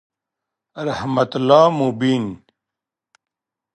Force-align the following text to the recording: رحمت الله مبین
رحمت 0.87 1.31
الله 1.39 1.69
مبین 1.79 2.25